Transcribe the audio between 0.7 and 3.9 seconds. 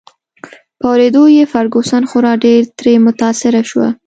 په اوریدو یې فرګوسن خورا ډېر ترې متاثره شوه.